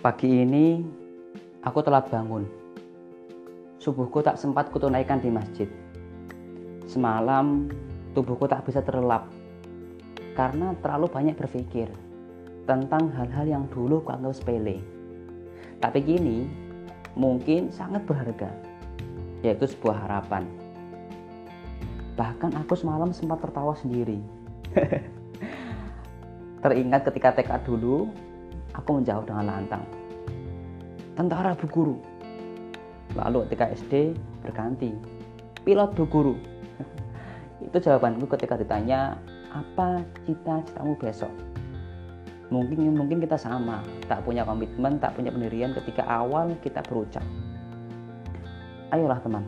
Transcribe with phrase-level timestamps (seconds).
[0.00, 0.80] Pagi ini
[1.60, 2.48] aku telah bangun.
[3.76, 5.68] Subuhku tak sempat kutunaikan di masjid.
[6.88, 7.68] Semalam
[8.16, 9.28] tubuhku tak bisa terlelap
[10.32, 11.92] karena terlalu banyak berpikir
[12.64, 14.80] tentang hal-hal yang dulu kuanggap sepele.
[15.84, 16.48] Tapi kini
[17.12, 18.48] mungkin sangat berharga,
[19.44, 20.48] yaitu sebuah harapan.
[22.16, 24.16] Bahkan aku semalam sempat tertawa sendiri.
[26.64, 28.08] Teringat ketika TK dulu,
[28.74, 29.84] aku menjawab dengan lantang.
[31.18, 31.96] Tentara Bu Guru.
[33.18, 34.14] Lalu ketika SD
[34.46, 34.94] berganti,
[35.66, 36.34] pilot Bu Guru.
[37.66, 39.18] Itu jawabanku ketika ditanya,
[39.50, 41.30] apa cita-citamu besok?
[42.50, 43.78] Mungkin mungkin kita sama,
[44.10, 47.22] tak punya komitmen, tak punya pendirian ketika awal kita berucap.
[48.90, 49.46] Ayolah teman,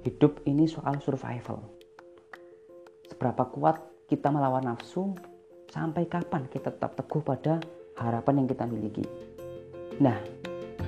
[0.00, 1.60] hidup ini soal survival.
[3.04, 3.76] Seberapa kuat
[4.08, 5.12] kita melawan nafsu,
[5.68, 7.60] sampai kapan kita tetap teguh pada
[8.00, 9.04] harapan yang kita miliki.
[10.00, 10.16] Nah,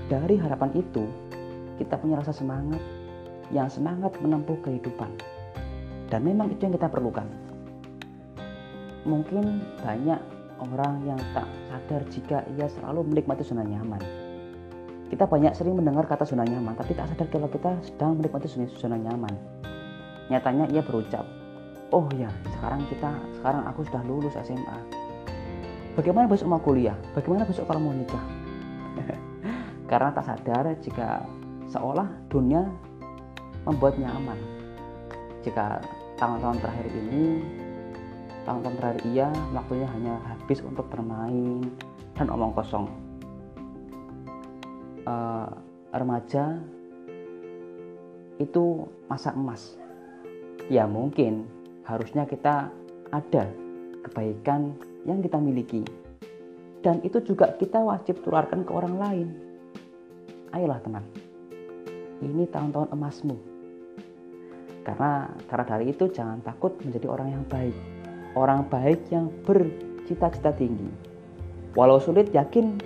[0.09, 1.05] dari harapan itu,
[1.77, 2.81] kita punya rasa semangat
[3.53, 5.13] yang semangat menempuh kehidupan.
[6.09, 7.29] Dan memang itu yang kita perlukan.
[9.05, 10.21] Mungkin banyak
[10.63, 14.01] orang yang tak sadar jika ia selalu menikmati zona nyaman.
[15.13, 18.97] Kita banyak sering mendengar kata zona nyaman, tapi tak sadar kalau kita sedang menikmati zona
[18.97, 19.35] nyaman.
[20.33, 21.29] Nyatanya ia berucap,
[21.93, 25.02] oh ya sekarang kita, sekarang aku sudah lulus SMA
[25.93, 26.97] Bagaimana besok mau kuliah?
[27.12, 28.25] Bagaimana besok kalau mau nikah?
[29.91, 31.29] Karena tak sadar jika
[31.69, 32.65] seolah dunia
[33.69, 34.41] membuat nyaman.
[35.45, 35.84] Jika
[36.17, 37.45] tahun-tahun terakhir ini,
[38.49, 41.61] tahun-tahun terakhir ia waktunya hanya habis untuk bermain
[42.17, 42.89] dan omong kosong.
[45.05, 45.51] Uh,
[45.93, 46.56] remaja
[48.41, 49.77] itu masa emas.
[50.73, 51.45] Ya mungkin
[51.84, 52.71] harusnya kita
[53.12, 53.45] ada
[54.09, 54.73] kebaikan
[55.06, 55.83] yang kita miliki.
[56.83, 59.28] Dan itu juga kita wajib tularkan ke orang lain.
[60.53, 61.04] Ayolah teman,
[62.21, 63.37] ini tahun-tahun emasmu.
[64.82, 67.77] Karena cara dari itu jangan takut menjadi orang yang baik.
[68.34, 70.91] Orang baik yang bercita-cita tinggi.
[71.78, 72.77] Walau sulit yakin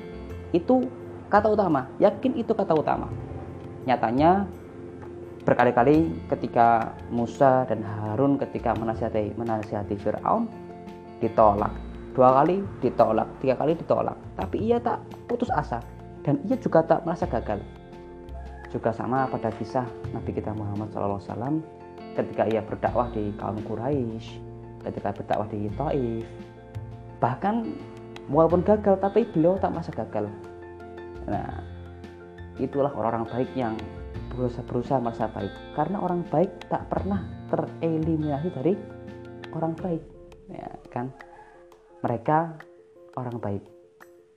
[0.53, 0.87] itu
[1.33, 3.09] kata utama, yakin itu kata utama.
[3.89, 4.45] Nyatanya
[5.47, 10.51] berkali-kali ketika Musa dan Harun ketika menasihati menasihati Firaun
[11.23, 11.71] ditolak
[12.17, 14.17] dua kali ditolak tiga kali ditolak.
[14.41, 15.85] Tapi ia tak putus asa.
[16.25, 17.61] Dan ia juga tak merasa gagal.
[18.73, 19.85] Juga sama pada kisah
[20.17, 21.61] Nabi kita Muhammad SAW
[22.17, 24.41] ketika ia berdakwah di kaum Quraisy
[24.89, 26.25] ketika berdakwah di Taif.
[27.21, 27.55] Bahkan
[28.33, 30.27] walaupun gagal tapi beliau tak merasa gagal.
[31.29, 31.61] Nah
[32.57, 33.77] itulah orang-orang baik yang
[34.33, 35.53] berusaha berusaha merasa baik.
[35.77, 37.21] Karena orang baik tak pernah
[37.53, 38.73] tereliminasi dari
[39.53, 40.03] orang baik.
[40.49, 41.13] Ya kan
[42.07, 42.55] mereka
[43.19, 43.67] orang baik.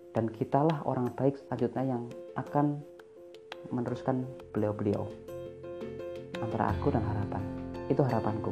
[0.09, 2.81] Dan kitalah orang baik selanjutnya yang akan
[3.69, 5.05] meneruskan beliau-beliau
[6.41, 7.45] antara aku dan harapan.
[7.85, 8.49] Itu harapanku